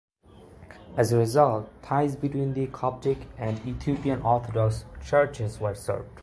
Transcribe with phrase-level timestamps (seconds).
[0.97, 6.09] As a result, ties between the Coptic and Ethiopian Orthodox Churches were severed.